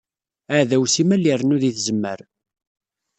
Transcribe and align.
Aɛdaw 0.51 0.83
simmal 0.93 1.23
irennu 1.31 1.57
di 1.61 1.71
tzemmar. 1.75 2.19